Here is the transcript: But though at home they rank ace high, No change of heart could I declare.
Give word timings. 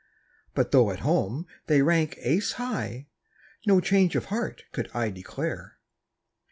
But 0.55 0.71
though 0.71 0.89
at 0.89 1.01
home 1.01 1.45
they 1.67 1.83
rank 1.83 2.17
ace 2.21 2.53
high, 2.53 3.05
No 3.67 3.79
change 3.79 4.15
of 4.15 4.25
heart 4.33 4.63
could 4.71 4.89
I 4.95 5.11
declare. 5.11 5.77